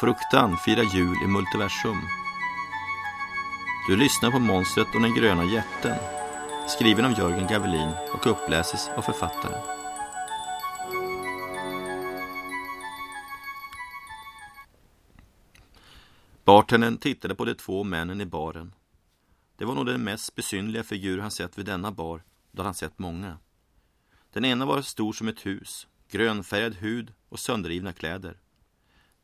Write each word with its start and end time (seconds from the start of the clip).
Fruktan 0.00 0.56
firar 0.56 0.82
jul 0.82 1.16
i 1.24 1.26
multiversum. 1.26 2.00
Du 3.88 3.96
lyssnar 3.96 4.30
på 4.30 4.38
Monstret 4.38 4.94
och 4.94 5.00
den 5.00 5.14
gröna 5.14 5.44
jätten. 5.44 5.96
Skriven 6.68 7.04
av 7.04 7.18
Jörgen 7.18 7.46
Gavelin 7.46 7.90
och 8.14 8.26
uppläses 8.26 8.88
av 8.96 9.02
författaren. 9.02 9.62
Bartendern 16.44 16.96
tittade 16.98 17.34
på 17.34 17.44
de 17.44 17.54
två 17.54 17.84
männen 17.84 18.20
i 18.20 18.26
baren. 18.26 18.74
Det 19.56 19.64
var 19.64 19.74
nog 19.74 19.86
den 19.86 20.04
mest 20.04 20.34
besynliga 20.34 20.82
figur 20.82 21.18
han 21.18 21.30
sett 21.30 21.58
vid 21.58 21.66
denna 21.66 21.92
bar, 21.92 22.22
då 22.52 22.62
han 22.62 22.74
sett 22.74 22.98
många. 22.98 23.38
Den 24.32 24.44
ena 24.44 24.66
var 24.66 24.82
stor 24.82 25.12
som 25.12 25.28
ett 25.28 25.46
hus, 25.46 25.86
grönfärgad 26.08 26.74
hud 26.74 27.12
och 27.28 27.38
sönderrivna 27.38 27.92
kläder. 27.92 28.38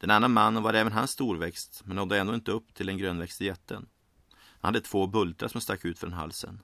Den 0.03 0.11
andra 0.11 0.29
mannen 0.29 0.63
var 0.63 0.75
även 0.75 0.93
han 0.93 1.09
storväxt, 1.09 1.83
men 1.85 1.97
nådde 1.97 2.19
ändå 2.19 2.35
inte 2.35 2.51
upp 2.51 2.75
till 2.75 2.87
den 2.87 2.99
grönväxte 2.99 3.45
jätten. 3.45 3.89
Han 4.33 4.75
hade 4.75 4.81
två 4.81 5.07
bultar 5.07 5.49
som 5.49 5.61
stack 5.61 5.85
ut 5.85 5.99
från 5.99 6.13
halsen. 6.13 6.61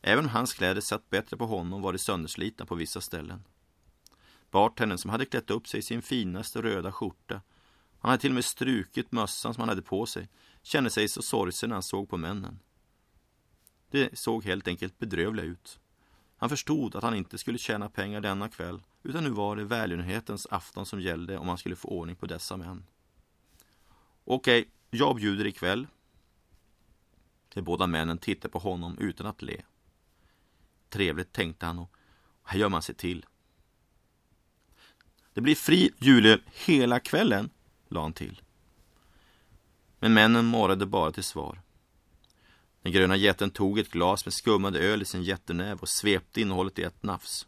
Även 0.00 0.24
om 0.24 0.30
hans 0.30 0.54
kläder 0.54 0.80
satt 0.80 1.10
bättre 1.10 1.36
på 1.36 1.46
honom 1.46 1.82
var 1.82 1.92
de 1.92 1.98
sönderslitna 1.98 2.66
på 2.66 2.74
vissa 2.74 3.00
ställen. 3.00 3.44
Bartendern 4.50 4.98
som 4.98 5.10
hade 5.10 5.24
klätt 5.24 5.50
upp 5.50 5.68
sig 5.68 5.80
i 5.80 5.82
sin 5.82 6.02
finaste 6.02 6.62
röda 6.62 6.92
skjorta, 6.92 7.42
han 7.98 8.10
hade 8.10 8.20
till 8.20 8.30
och 8.30 8.34
med 8.34 8.44
strukit 8.44 9.12
mössan 9.12 9.54
som 9.54 9.60
han 9.60 9.68
hade 9.68 9.82
på 9.82 10.06
sig, 10.06 10.28
kände 10.62 10.90
sig 10.90 11.08
så 11.08 11.22
sorgsen 11.22 11.68
när 11.68 11.74
han 11.74 11.82
såg 11.82 12.08
på 12.08 12.16
männen. 12.16 12.58
De 13.90 14.10
såg 14.12 14.44
helt 14.44 14.68
enkelt 14.68 14.98
bedrövliga 14.98 15.46
ut. 15.46 15.78
Han 16.36 16.48
förstod 16.48 16.96
att 16.96 17.02
han 17.02 17.14
inte 17.14 17.38
skulle 17.38 17.58
tjäna 17.58 17.88
pengar 17.88 18.20
denna 18.20 18.48
kväll, 18.48 18.80
utan 19.04 19.24
nu 19.24 19.30
var 19.30 19.56
det 19.56 19.64
välgörenhetens 19.64 20.46
afton 20.50 20.86
som 20.86 21.00
gällde 21.00 21.38
om 21.38 21.46
man 21.46 21.58
skulle 21.58 21.76
få 21.76 21.88
ordning 21.88 22.16
på 22.16 22.26
dessa 22.26 22.56
män. 22.56 22.84
Okej, 24.24 24.68
jag 24.90 25.16
bjuder 25.16 25.46
ikväll. 25.46 25.86
De 27.54 27.62
båda 27.62 27.86
männen 27.86 28.18
tittade 28.18 28.52
på 28.52 28.58
honom 28.58 28.98
utan 28.98 29.26
att 29.26 29.42
le. 29.42 29.62
Trevligt, 30.88 31.32
tänkte 31.32 31.66
han 31.66 31.78
och 31.78 31.96
här 32.42 32.58
gör 32.58 32.68
man 32.68 32.82
sig 32.82 32.94
till. 32.94 33.26
Det 35.32 35.40
blir 35.40 35.54
fri 35.54 35.90
julöl 35.98 36.42
hela 36.52 37.00
kvällen, 37.00 37.50
la 37.88 38.02
han 38.02 38.12
till. 38.12 38.42
Men 39.98 40.14
männen 40.14 40.44
morrade 40.44 40.86
bara 40.86 41.12
till 41.12 41.24
svar. 41.24 41.60
Den 42.82 42.92
gröna 42.92 43.16
jätten 43.16 43.50
tog 43.50 43.78
ett 43.78 43.90
glas 43.90 44.26
med 44.26 44.34
skummad 44.34 44.76
öl 44.76 45.02
i 45.02 45.04
sin 45.04 45.22
jättenäv 45.22 45.78
och 45.78 45.88
svepte 45.88 46.40
innehållet 46.40 46.78
i 46.78 46.82
ett 46.82 47.02
nafs. 47.02 47.46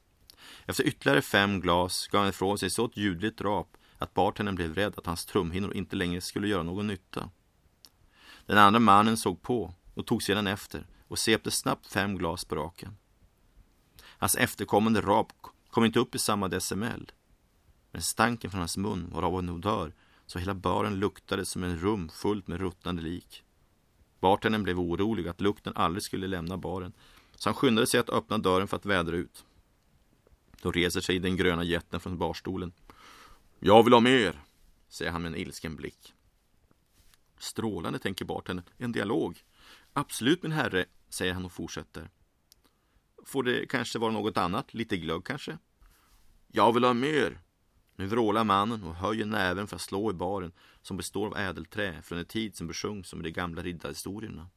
Efter 0.66 0.84
ytterligare 0.84 1.22
fem 1.22 1.60
glas 1.60 2.08
gav 2.08 2.20
han 2.20 2.30
ifrån 2.30 2.58
sig 2.58 2.70
så 2.70 2.84
ett 2.84 2.96
ljudligt 2.96 3.40
rap 3.40 3.76
att 3.98 4.14
bartendern 4.14 4.54
blev 4.54 4.74
rädd 4.74 4.94
att 4.96 5.06
hans 5.06 5.26
trumhinnor 5.26 5.74
inte 5.74 5.96
längre 5.96 6.20
skulle 6.20 6.48
göra 6.48 6.62
någon 6.62 6.86
nytta. 6.86 7.30
Den 8.46 8.58
andra 8.58 8.80
mannen 8.80 9.16
såg 9.16 9.42
på 9.42 9.74
och 9.94 10.06
tog 10.06 10.22
sedan 10.22 10.46
efter 10.46 10.86
och 11.08 11.18
svepte 11.18 11.50
snabbt 11.50 11.86
fem 11.86 12.16
glas 12.18 12.44
på 12.44 12.56
raken. 12.56 12.96
Hans 14.02 14.36
efterkommande 14.36 15.00
rap 15.00 15.32
kom 15.70 15.84
inte 15.84 15.98
upp 15.98 16.14
i 16.14 16.18
samma 16.18 16.48
decimel. 16.48 17.12
Men 17.90 18.02
stanken 18.02 18.50
från 18.50 18.58
hans 18.58 18.76
mun 18.76 19.10
var 19.12 19.22
av 19.22 19.38
en 19.38 19.50
odör 19.50 19.92
så 20.26 20.38
hela 20.38 20.54
baren 20.54 21.00
luktade 21.00 21.44
som 21.44 21.64
en 21.64 21.78
rum 21.78 22.08
fullt 22.08 22.46
med 22.46 22.60
ruttnande 22.60 23.02
lik. 23.02 23.42
Bartendern 24.20 24.62
blev 24.62 24.80
orolig 24.80 25.28
att 25.28 25.40
lukten 25.40 25.72
aldrig 25.76 26.02
skulle 26.02 26.26
lämna 26.26 26.56
baren, 26.56 26.92
så 27.36 27.48
han 27.48 27.54
skyndade 27.54 27.86
sig 27.86 28.00
att 28.00 28.10
öppna 28.10 28.38
dörren 28.38 28.68
för 28.68 28.76
att 28.76 28.86
vädra 28.86 29.16
ut. 29.16 29.44
Då 30.66 30.72
reser 30.72 31.00
sig 31.00 31.18
den 31.18 31.36
gröna 31.36 31.64
jätten 31.64 32.00
från 32.00 32.18
barstolen. 32.18 32.72
Jag 33.60 33.82
vill 33.82 33.92
ha 33.92 34.00
mer, 34.00 34.40
säger 34.88 35.10
han 35.10 35.22
med 35.22 35.32
en 35.32 35.38
ilsken 35.38 35.76
blick. 35.76 36.14
Strålande, 37.38 37.98
tänker 37.98 38.24
bartendern. 38.24 38.64
En 38.78 38.92
dialog. 38.92 39.44
Absolut, 39.92 40.42
min 40.42 40.52
herre, 40.52 40.84
säger 41.08 41.34
han 41.34 41.44
och 41.44 41.52
fortsätter. 41.52 42.10
Får 43.24 43.42
det 43.42 43.66
kanske 43.66 43.98
vara 43.98 44.12
något 44.12 44.36
annat? 44.36 44.74
Lite 44.74 44.96
glögg 44.96 45.24
kanske? 45.24 45.58
Jag 46.48 46.72
vill 46.72 46.84
ha 46.84 46.94
mer, 46.94 47.40
nu 47.96 48.06
vrålar 48.06 48.44
mannen 48.44 48.84
och 48.84 48.94
höjer 48.94 49.26
näven 49.26 49.66
för 49.66 49.76
att 49.76 49.82
slå 49.82 50.10
i 50.10 50.14
baren 50.14 50.52
som 50.82 50.96
består 50.96 51.26
av 51.26 51.36
ädelträ 51.36 52.02
från 52.02 52.18
en 52.18 52.24
tid 52.24 52.56
som 52.56 52.66
besjungs 52.66 53.08
som 53.08 53.20
i 53.20 53.22
de 53.22 53.30
gamla 53.30 53.62
riddarhistorierna. 53.62 54.48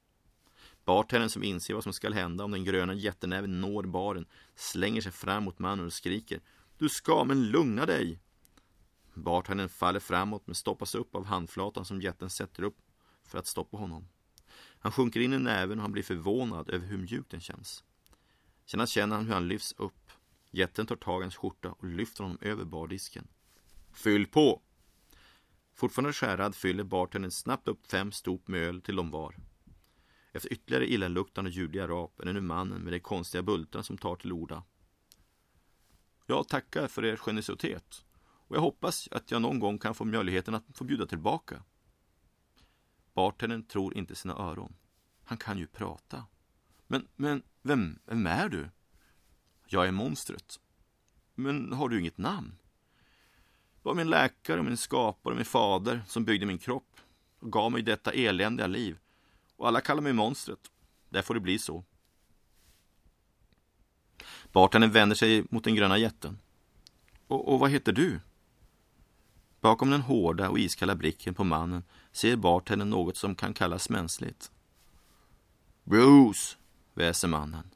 Bartendern 0.90 1.30
som 1.30 1.44
inser 1.44 1.74
vad 1.74 1.84
som 1.84 1.94
skall 1.94 2.14
hända 2.14 2.44
om 2.44 2.52
den 2.52 2.64
gröna 2.64 2.94
jättenäven 2.94 3.62
når 3.62 3.84
baren 3.84 4.26
slänger 4.56 5.02
sig 5.02 5.12
fram 5.12 5.44
mot 5.44 5.60
mannen 5.60 5.86
och 5.86 5.94
skriker 5.94 6.42
Du 6.78 6.90
ska 6.90 7.24
men 7.24 7.50
lugna 7.50 7.86
dig! 7.86 8.20
Bartendern 9.14 9.70
faller 9.70 10.00
framåt 10.00 10.48
men 10.48 10.56
stoppas 10.56 10.96
upp 10.96 11.16
av 11.16 11.26
handflatan 11.26 11.86
som 11.86 12.02
jätten 12.02 12.30
sätter 12.30 12.64
upp 12.64 12.78
för 13.24 13.40
att 13.40 13.48
stoppa 13.48 13.78
honom. 13.78 14.08
Han 14.80 14.92
sjunker 14.92 15.20
in 15.20 15.34
i 15.34 15.40
näven 15.40 15.78
och 15.78 15.82
han 15.82 15.92
blir 15.92 16.04
förvånad 16.04 16.70
över 16.70 16.88
hur 16.88 16.98
mjuk 16.98 17.30
den 17.30 17.42
känns. 17.42 17.84
Sedan 18.66 18.88
känner 18.88 19.16
han 19.16 19.26
hur 19.26 19.34
han 19.34 19.48
lyfts 19.48 19.74
upp. 19.78 20.12
Jätten 20.52 20.86
tar 20.86 20.96
tag 20.96 21.22
i 21.22 21.24
hans 21.24 21.36
skjorta 21.36 21.72
och 21.72 21.84
lyfter 21.84 22.24
honom 22.24 22.38
över 22.42 22.66
bardisken. 22.66 23.28
Fyll 23.94 24.28
på! 24.28 24.62
Fortfarande 25.76 26.14
skärrad 26.14 26.56
fyller 26.56 26.84
bartendern 26.84 27.32
snabbt 27.32 27.68
upp 27.68 27.92
fem 27.92 28.12
stop 28.12 28.42
med 28.46 28.62
öl 28.62 28.82
till 28.82 28.96
de 28.96 29.12
var. 29.12 29.36
Efter 30.32 30.54
ytterligare 30.54 30.88
illaluktande 30.88 31.50
ljudliga 31.50 31.88
rap 31.88 32.20
är 32.20 32.26
det 32.26 32.34
nu 32.34 32.42
mannen 32.42 32.82
med 32.82 32.94
de 32.94 33.00
konstiga 33.00 33.42
bultarna 33.42 33.84
som 33.84 33.98
tar 33.98 34.16
till 34.16 34.32
orda. 34.32 34.64
Jag 36.26 36.48
tackar 36.48 36.88
för 36.88 37.06
er 37.06 37.16
generositet 37.16 38.06
och 38.22 38.56
jag 38.56 38.62
hoppas 38.62 39.08
att 39.12 39.32
jag 39.32 39.42
någon 39.42 39.60
gång 39.60 39.78
kan 39.78 39.96
få 39.96 40.06
möjligheten 40.06 40.56
att 40.56 40.64
få 40.74 40.84
bjuda 40.84 41.06
tillbaka. 41.06 41.64
Bartendern 43.14 43.64
tror 43.64 43.98
inte 43.98 44.16
sina 44.16 44.34
öron. 44.34 44.76
Han 45.24 45.38
kan 45.38 45.58
ju 45.58 45.68
prata. 45.68 46.26
Men, 46.88 47.08
men, 47.16 47.44
vem, 47.62 48.00
vem 48.06 48.28
är 48.28 48.50
du? 48.50 48.70
Jag 49.68 49.88
är 49.88 49.92
monstret. 49.92 50.60
Men 51.36 51.74
har 51.74 51.90
du 51.90 52.00
inget 52.00 52.18
namn? 52.18 52.56
Det 53.74 53.90
var 53.90 53.96
min 53.96 54.10
läkare, 54.10 54.64
min 54.64 54.78
skapare 54.78 55.32
och 55.32 55.38
min 55.38 55.46
fader 55.46 56.04
som 56.08 56.26
byggde 56.26 56.46
min 56.46 56.58
kropp 56.58 57.00
och 57.40 57.52
gav 57.52 57.72
mig 57.72 57.82
detta 57.82 58.12
eländiga 58.12 58.68
liv. 58.68 58.98
Och 59.60 59.68
alla 59.68 59.82
kallar 59.82 60.02
mig 60.02 60.14
monstret. 60.14 60.60
Där 61.10 61.22
får 61.22 61.34
det 61.34 61.40
bli 61.40 61.60
så. 61.60 61.84
Bartendern 64.52 64.92
vänder 64.92 65.16
sig 65.16 65.46
mot 65.50 65.64
den 65.64 65.76
gröna 65.76 65.98
jätten. 65.98 66.40
Och, 67.28 67.54
och 67.54 67.60
vad 67.60 67.72
heter 67.72 67.92
du? 67.92 68.20
Bakom 69.62 69.90
den 69.90 70.02
hårda 70.02 70.50
och 70.50 70.60
iskalla 70.60 70.96
blicken 70.96 71.34
på 71.34 71.44
mannen 71.44 71.84
ser 72.12 72.36
bartendern 72.36 72.90
något 72.90 73.18
som 73.18 73.36
kan 73.36 73.54
kallas 73.54 73.90
mänskligt. 73.90 74.52
Bruce, 75.84 76.58
väser 76.94 77.28
mannen. 77.28 77.70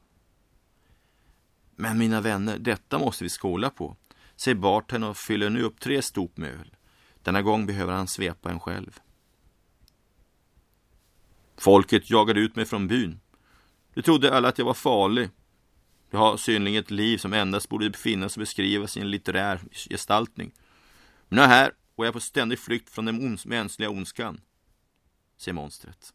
Men 1.76 1.98
mina 1.98 2.20
vänner, 2.20 2.58
detta 2.58 2.98
måste 2.98 3.24
vi 3.24 3.30
skåla 3.30 3.70
på, 3.70 3.96
säger 4.36 4.54
bartendern 4.54 5.10
och 5.10 5.16
fyller 5.16 5.50
nu 5.50 5.62
upp 5.62 5.80
tre 5.80 6.02
stop 6.02 6.30
med 6.34 6.50
öl. 6.50 6.76
Denna 7.22 7.42
gång 7.42 7.66
behöver 7.66 7.92
han 7.92 8.08
svepa 8.08 8.50
en 8.50 8.60
själv. 8.60 9.00
Folket 11.56 12.10
jagade 12.10 12.40
ut 12.40 12.56
mig 12.56 12.64
från 12.64 12.88
byn. 12.88 13.20
De 13.94 14.02
trodde 14.02 14.36
alla 14.36 14.48
att 14.48 14.58
jag 14.58 14.64
var 14.64 14.74
farlig. 14.74 15.30
Jag 16.10 16.18
har 16.18 16.36
synligen 16.36 16.80
ett 16.80 16.90
liv 16.90 17.18
som 17.18 17.32
endast 17.32 17.68
borde 17.68 17.90
befinnas 17.90 18.36
och 18.36 18.40
beskrivas 18.40 18.96
i 18.96 19.00
en 19.00 19.10
litterär 19.10 19.60
gestaltning. 19.72 20.52
Men 21.28 21.36
nu 21.36 21.42
är 21.42 21.46
jag 21.46 21.54
här 21.54 21.72
och 21.94 22.04
jag 22.04 22.08
är 22.08 22.12
på 22.12 22.20
ständig 22.20 22.58
flykt 22.58 22.90
från 22.90 23.04
den 23.04 23.24
ons 23.24 23.46
mänskliga 23.46 23.90
ondskan, 23.90 24.40
säger 25.36 25.54
monstret. 25.54 26.14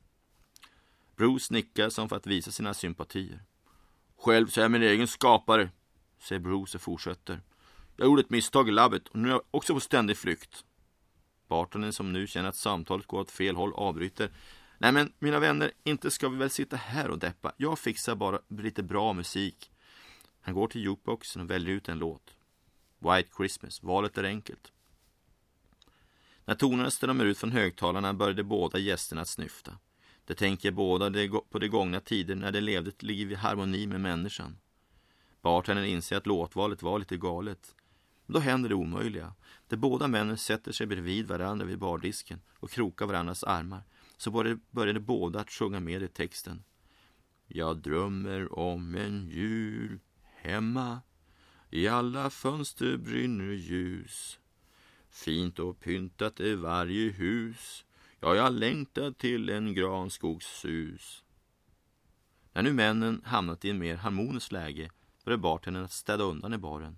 Bruce 1.16 1.54
nickar 1.54 1.90
som 1.90 2.10
för 2.10 2.16
att 2.16 2.28
visa 2.28 2.52
sina 2.52 2.74
sympatier. 2.74 3.44
Själv 4.18 4.48
så 4.48 4.60
är 4.60 4.64
jag 4.64 4.72
min 4.72 4.84
egen 4.84 5.08
skapare, 5.08 5.70
säger 6.20 6.40
Bruce 6.40 6.78
och 6.78 6.82
fortsätter. 6.82 7.42
Jag 7.98 8.06
gjorde 8.06 8.22
ett 8.22 8.30
misstag 8.30 8.70
i 8.70 8.72
labbet 8.72 9.08
och 9.08 9.20
nu 9.20 9.28
är 9.28 9.32
jag 9.32 9.42
också 9.52 9.74
på 9.74 9.80
ständig 9.80 10.18
flykt. 10.18 10.64
Bartonen 11.48 11.94
som 11.94 12.14
nu 12.14 12.28
känner 12.28 12.50
att 12.50 12.56
samtalet 12.56 13.08
går 13.08 13.20
åt 13.20 13.32
fel 13.32 13.56
håll 13.56 13.74
avbryter. 13.74 14.32
Nej 14.82 14.92
men 14.92 15.14
mina 15.20 15.40
vänner, 15.40 15.72
inte 15.84 16.12
ska 16.12 16.30
vi 16.30 16.38
väl 16.38 16.50
sitta 16.50 16.76
här 16.76 17.10
och 17.10 17.20
deppa. 17.20 17.52
Jag 17.58 17.80
fixar 17.80 18.16
bara 18.16 18.40
lite 18.48 18.84
bra 18.84 19.14
musik. 19.14 19.72
Han 20.42 20.54
går 20.54 20.68
till 20.68 20.82
jukeboxen 20.82 21.42
och 21.42 21.50
väljer 21.50 21.76
ut 21.76 21.90
en 21.90 22.00
låt. 22.00 22.36
White 23.00 23.30
Christmas, 23.38 23.84
valet 23.84 24.18
är 24.18 24.24
enkelt. 24.24 24.72
När 26.46 26.56
tonerna 26.56 26.92
strömmar 26.92 27.26
ut 27.26 27.38
från 27.38 27.52
högtalarna 27.52 28.14
började 28.14 28.44
båda 28.44 28.80
gästerna 28.80 29.22
att 29.22 29.28
snyfta. 29.28 29.78
De 30.26 30.34
tänker 30.34 30.72
båda 30.72 31.12
på 31.50 31.60
de 31.60 31.68
gångna 31.68 32.00
tider 32.00 32.36
när 32.36 32.52
de 32.52 32.62
levde 32.62 32.90
ett 32.90 33.04
liv 33.04 33.32
i 33.32 33.36
harmoni 33.36 33.88
med 33.88 34.02
människan. 34.02 34.58
Bartendern 35.42 35.86
inser 35.86 36.18
att 36.18 36.28
låtvalet 36.28 36.82
var 36.82 37.00
lite 37.00 37.18
galet. 37.18 37.76
Då 38.26 38.40
händer 38.40 38.70
det 38.70 38.76
omöjliga. 38.76 39.34
De 39.68 39.78
båda 39.78 40.08
männen 40.08 40.38
sätter 40.38 40.72
sig 40.72 40.88
bredvid 40.88 41.28
varandra 41.28 41.66
vid 41.66 41.80
bardisken 41.80 42.42
och 42.54 42.72
krokar 42.72 43.06
varandras 43.06 43.44
armar. 43.44 43.84
Så 44.20 44.32
började 44.72 45.00
båda 45.00 45.40
att 45.40 45.52
sjunga 45.52 45.80
med 45.80 46.04
i 46.04 46.08
texten. 46.08 46.64
Jag 47.48 47.78
drömmer 47.78 48.60
om 48.60 48.96
en 48.96 49.28
jul 49.28 50.00
hemma. 50.36 51.02
I 51.70 51.88
alla 51.88 52.30
fönster 52.30 52.98
brinner 52.98 53.54
ljus. 53.54 54.40
Fint 55.10 55.60
och 55.60 55.80
pyntat 55.80 56.40
är 56.40 56.56
varje 56.56 57.10
hus. 57.10 57.86
Ja, 58.20 58.36
jag 58.36 58.54
längtar 58.54 59.12
till 59.12 59.50
en 59.50 59.74
granskogssus. 59.74 61.24
När 62.54 62.64
nu 62.64 62.74
männen 62.74 63.22
hamnat 63.26 63.66
i 63.66 63.70
en 63.70 63.80
mer 63.80 63.96
harmoniskt 63.96 64.52
läge 64.52 64.90
börjar 65.26 65.38
bartendern 65.38 65.84
att 65.84 65.92
städa 65.92 66.24
undan 66.24 66.54
i 66.54 66.58
baren. 66.58 66.98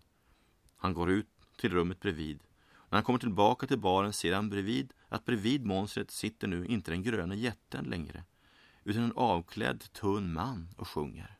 Han 0.78 0.94
går 0.94 1.12
ut 1.12 1.30
till 1.58 1.72
rummet 1.72 2.00
bredvid. 2.00 2.44
När 2.90 2.98
han 2.98 3.04
kommer 3.04 3.20
tillbaka 3.20 3.68
till 3.68 3.80
baren 3.80 4.14
ser 4.14 4.34
han 4.34 4.50
bredvid 4.50 4.94
att 5.12 5.26
bredvid 5.26 5.66
monstret 5.66 6.12
sitter 6.12 6.48
nu 6.48 6.66
inte 6.66 6.92
den 6.92 7.04
gröna 7.04 7.36
jätten 7.36 7.86
längre 7.86 8.24
utan 8.84 9.04
en 9.04 9.14
avklädd 9.16 9.94
tunn 9.94 10.34
man 10.34 10.70
och 10.78 10.88
sjunger. 10.88 11.38